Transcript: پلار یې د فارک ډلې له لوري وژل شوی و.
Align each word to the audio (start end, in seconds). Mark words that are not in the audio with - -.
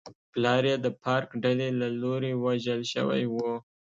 پلار 0.31 0.63
یې 0.69 0.75
د 0.85 0.87
فارک 1.01 1.29
ډلې 1.43 1.69
له 1.81 1.87
لوري 2.01 2.33
وژل 2.43 2.81
شوی 2.93 3.23
و. 3.33 3.35